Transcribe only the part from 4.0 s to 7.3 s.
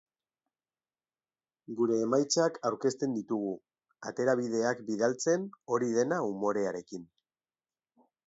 aterabideak bilatzen, hori dena umorearekin.